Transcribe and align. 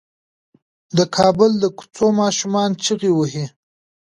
د 0.97 0.99
کابل 1.15 1.51
د 1.59 1.65
کوڅو 1.77 2.07
ماشومان 2.21 2.69
چيغې 2.83 3.11
وهي. 3.13 3.45